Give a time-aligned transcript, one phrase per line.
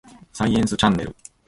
[0.33, 1.15] サイエンスチャンネル